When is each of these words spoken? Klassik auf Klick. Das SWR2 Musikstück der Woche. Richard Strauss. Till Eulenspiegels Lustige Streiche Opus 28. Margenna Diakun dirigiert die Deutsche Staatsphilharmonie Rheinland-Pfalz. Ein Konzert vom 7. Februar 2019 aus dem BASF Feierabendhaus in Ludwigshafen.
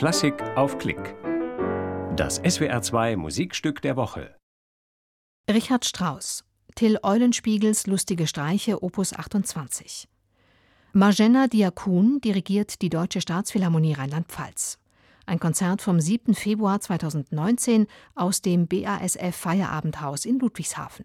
Klassik 0.00 0.42
auf 0.56 0.78
Klick. 0.78 1.14
Das 2.16 2.42
SWR2 2.42 3.18
Musikstück 3.18 3.82
der 3.82 3.96
Woche. 3.96 4.34
Richard 5.46 5.84
Strauss. 5.84 6.42
Till 6.74 6.98
Eulenspiegels 7.02 7.86
Lustige 7.86 8.26
Streiche 8.26 8.82
Opus 8.82 9.12
28. 9.12 10.08
Margenna 10.94 11.48
Diakun 11.48 12.18
dirigiert 12.22 12.80
die 12.80 12.88
Deutsche 12.88 13.20
Staatsphilharmonie 13.20 13.92
Rheinland-Pfalz. 13.92 14.78
Ein 15.26 15.38
Konzert 15.38 15.82
vom 15.82 16.00
7. 16.00 16.32
Februar 16.32 16.80
2019 16.80 17.86
aus 18.14 18.40
dem 18.40 18.68
BASF 18.68 19.36
Feierabendhaus 19.36 20.24
in 20.24 20.38
Ludwigshafen. 20.38 21.04